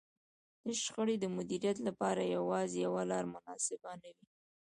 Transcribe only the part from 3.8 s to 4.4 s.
نه وي.